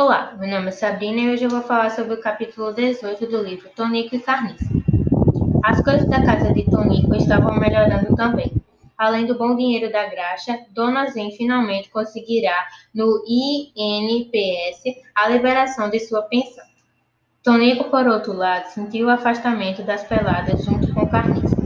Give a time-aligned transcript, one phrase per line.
[0.00, 3.42] Olá, meu nome é Sabrina e hoje eu vou falar sobre o capítulo 18 do
[3.42, 4.64] livro Tonico e Carniça.
[5.64, 8.52] As coisas da casa de Tonico estavam melhorando também.
[8.96, 14.84] Além do bom dinheiro da graxa, Dona Zen finalmente conseguirá no INPS
[15.16, 16.64] a liberação de sua pensão.
[17.42, 21.56] Tonico, por outro lado, sentiu o afastamento das peladas junto com Carniça,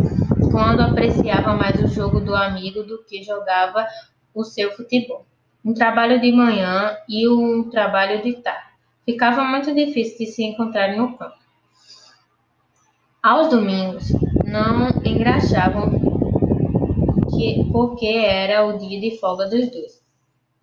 [0.51, 3.87] quando apreciava mais o jogo do amigo do que jogava
[4.35, 5.27] o seu futebol
[5.65, 8.73] um trabalho de manhã e um trabalho de tarde.
[9.05, 11.37] Ficava muito difícil de se encontrar no campo.
[13.23, 14.11] Aos domingos,
[14.45, 15.91] não engraxavam
[17.31, 20.03] que, porque era o dia de folga dos dois.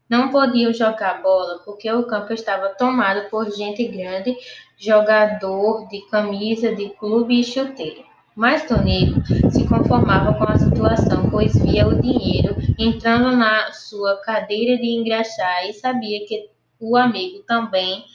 [0.10, 4.36] Não podiam jogar bola porque o campo estava tomado por gente grande,
[4.78, 8.09] jogador de camisa de clube e chuteira.
[8.40, 9.20] Mas Tonico
[9.52, 15.66] se conformava com a situação, pois via o dinheiro entrando na sua cadeira de engraxar
[15.66, 16.50] e sabia que
[16.80, 18.06] o amigo também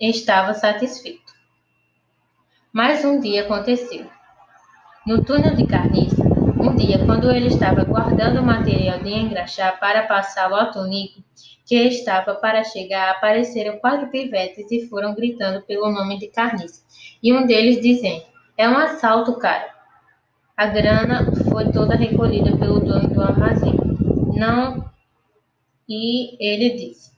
[0.00, 1.32] estava satisfeito.
[2.72, 4.04] Mas um dia aconteceu.
[5.06, 6.20] No túnel de carniça,
[6.60, 11.22] um dia, quando ele estava guardando o material de engraxar para passá-lo ao Tonico,
[11.64, 16.82] que estava para chegar, apareceram quatro pivetes e foram gritando pelo nome de carniça.
[17.22, 19.74] E um deles dizendo: é um assalto, cara.
[20.56, 23.74] A grana foi toda recolhida pelo dono do armazém.
[24.36, 24.88] Não.
[25.88, 27.12] E ele disse: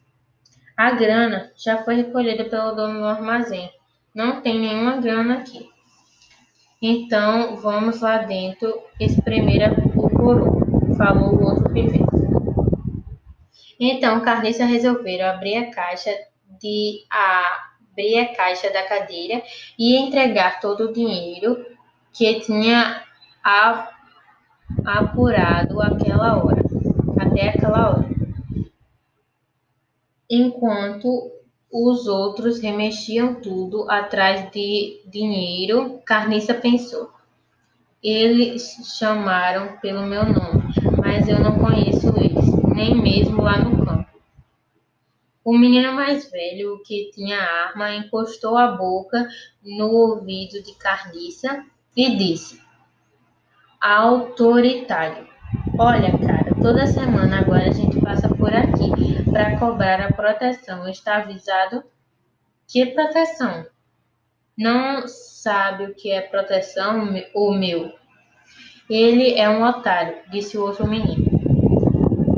[0.77, 3.71] A grana já foi recolhida pelo dono do armazém.
[4.15, 5.69] Não tem nenhuma grana aqui.
[6.81, 12.05] Então vamos lá dentro espremer o coroa, falou o outro pivete.
[13.79, 16.11] Então Carniça resolveram abrir a caixa
[16.61, 19.43] de a abrir a caixa da cadeira
[19.79, 21.65] e entregar todo o dinheiro
[22.13, 23.03] que tinha
[24.85, 26.63] apurado aquela hora,
[27.19, 28.07] até aquela hora.
[30.29, 31.33] Enquanto
[31.73, 37.11] os outros remexiam tudo atrás de dinheiro, Carniça pensou.
[38.03, 40.65] Eles chamaram pelo meu nome,
[40.99, 43.77] mas eu não conheço eles, nem mesmo lá no
[45.47, 49.29] o menino mais velho, que tinha arma, encostou a boca
[49.63, 51.65] no ouvido de Carniça
[51.97, 52.61] e disse:
[53.81, 55.29] Autoritário.
[55.79, 58.91] Olha, cara, toda semana agora a gente passa por aqui
[59.31, 60.89] para cobrar a proteção.
[60.89, 61.85] Está avisado?
[62.67, 63.67] Que proteção?
[64.59, 67.93] Não sabe o que é proteção, o meu?
[68.91, 71.25] Ele é um otário, disse o outro menino.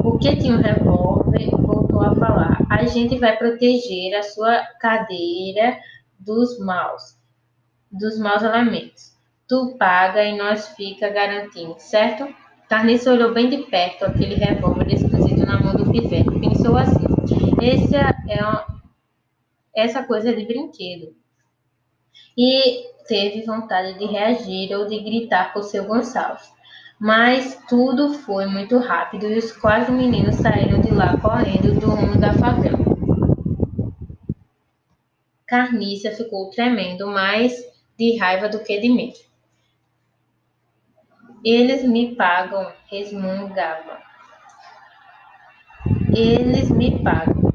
[0.05, 5.79] O que tinha um revólver voltou a falar a gente vai proteger a sua cadeira
[6.19, 7.19] dos maus,
[7.91, 9.17] dos maus elementos.
[9.49, 12.29] Tu paga e nós fica garantindo, certo?
[12.69, 16.39] Carniça olhou bem de perto aquele revólver esquisito na mão do pivete.
[16.39, 17.06] Pensou assim:
[17.62, 18.83] essa é uma,
[19.75, 21.17] essa coisa de brinquedo.
[22.37, 26.58] E teve vontade de reagir ou de gritar por seu Gonçalves.
[26.99, 32.19] Mas tudo foi muito rápido e os quatro meninos saíram de lá correndo do rumo
[32.19, 32.77] da favela.
[35.47, 37.55] Carniça ficou tremendo mais
[37.97, 39.19] de raiva do que de medo.
[41.45, 44.03] Eles me pagam, resmungava.
[46.13, 47.49] Eles me pagam.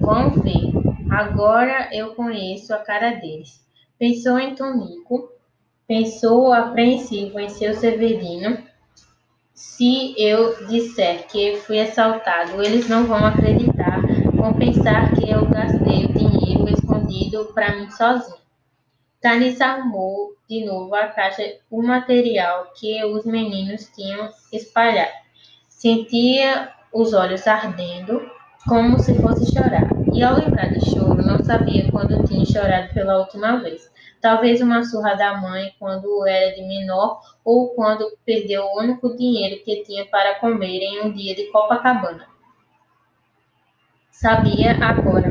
[0.00, 0.72] Vão ver.
[1.10, 3.60] Agora eu conheço a cara deles.
[3.98, 5.32] Pensou em Tonico,
[5.86, 8.72] pensou apreensivo em seu Severino
[9.76, 14.00] se eu disser que fui assaltado, eles não vão acreditar.
[14.32, 18.38] Vão pensar que eu gastei o dinheiro escondido para mim sozinho.
[19.20, 25.10] Thales arrumou de novo a caixa, o material que os meninos tinham espalhado.
[25.68, 28.22] Sentia os olhos ardendo,
[28.66, 29.88] como se fosse chorar.
[30.12, 33.90] E ao lembrar de choro, não sabia quando tinha chorado pela última vez.
[34.20, 39.62] Talvez uma surra da mãe quando era de menor ou quando perdeu o único dinheiro
[39.64, 42.26] que tinha para comer em um dia de Copacabana.
[44.10, 45.30] Sabia agora.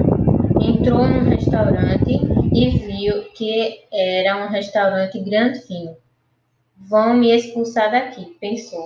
[0.62, 2.21] Entrou num restaurante
[2.53, 6.02] e viu que era um restaurante grande fino.
[6.89, 8.85] Vão me expulsar daqui, pensou.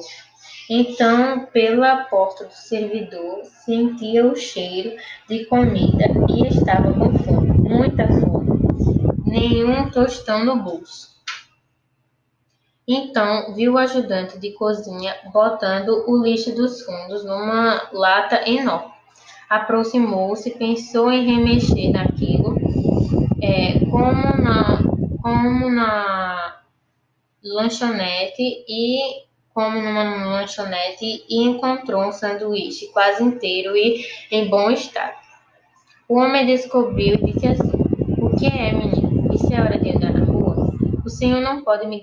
[0.69, 4.97] Então, pela porta do servidor, sentia o cheiro
[5.29, 8.47] de comida e estava com fome, muita fome.
[9.25, 11.17] Nenhum tostão no bolso.
[12.85, 18.91] Então, viu o ajudante de cozinha botando o lixo dos fundos numa lata enorme.
[19.49, 22.57] Aproximou-se, pensou em remexer naquilo,
[23.41, 24.79] é, como na,
[25.21, 26.16] como na
[27.43, 35.15] lanchonete e como numa lanchonete e encontrou um sanduíche quase inteiro e em bom estado.
[36.07, 37.71] O homem descobriu e disse assim:
[38.21, 39.33] O que é, menino?
[39.33, 40.73] Isso é hora de andar na rua?
[41.03, 42.01] O senhor não pode me,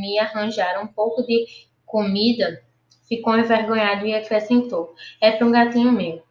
[0.00, 1.46] me arranjar um pouco de
[1.86, 2.62] comida?
[3.08, 6.22] Ficou envergonhado e acrescentou: É para um gatinho meu.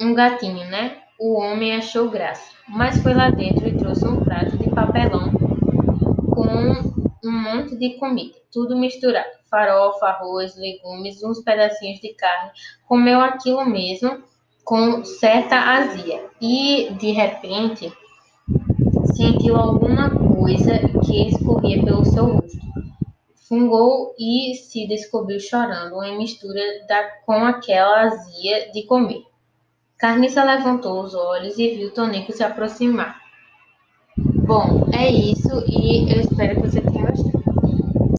[0.00, 0.98] Um gatinho, né?
[1.20, 5.43] O homem achou graça, mas foi lá dentro e trouxe um prato de papelão
[7.44, 12.50] monte de comida, tudo misturado: farofa, arroz, legumes, uns pedacinhos de carne.
[12.88, 14.24] Comeu aquilo mesmo
[14.64, 17.92] com certa azia e, de repente,
[19.14, 22.64] sentiu alguma coisa que escorria pelo seu rosto.
[23.46, 29.22] Fungou e se descobriu chorando, em mistura da, com aquela azia de comer.
[29.98, 33.23] Carniça levantou os olhos e viu Tonico se aproximar.
[34.46, 37.43] Bom, é isso e eu espero que você tenha gostado.